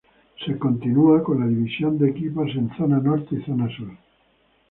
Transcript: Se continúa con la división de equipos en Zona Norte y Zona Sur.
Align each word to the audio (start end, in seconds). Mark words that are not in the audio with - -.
Se 0.43 0.57
continúa 0.57 1.21
con 1.23 1.41
la 1.41 1.45
división 1.45 1.99
de 1.99 2.09
equipos 2.09 2.49
en 2.55 2.75
Zona 2.75 2.97
Norte 2.97 3.35
y 3.35 3.43
Zona 3.43 3.69
Sur. 3.77 3.91